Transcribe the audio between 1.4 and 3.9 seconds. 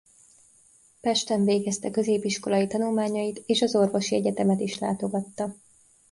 végezte középiskolai tanulmányait és az